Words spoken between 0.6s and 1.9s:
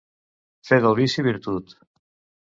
Fer del vici virtut.